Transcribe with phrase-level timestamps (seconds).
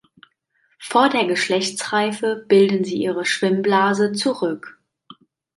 [0.79, 4.81] Vor der Geschlechtsreife bilden sie ihre Schwimmblase zurück.